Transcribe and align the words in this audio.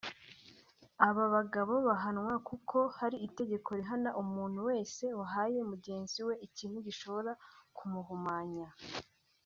aba 1.07 1.25
bagabo 1.35 1.73
bahanwa 1.87 2.33
kuko 2.47 2.77
hari 2.97 3.17
itegeko 3.27 3.69
rihana 3.79 4.09
umuntu 4.21 4.59
wese 4.69 5.03
wahaye 5.19 5.59
mugenzi 5.71 6.19
we 6.27 6.33
ikintu 6.47 6.77
gishobora 6.87 7.31
ku 7.77 7.83
muhumanya 7.91 8.67